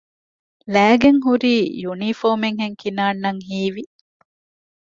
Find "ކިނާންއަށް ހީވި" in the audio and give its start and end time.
2.81-3.83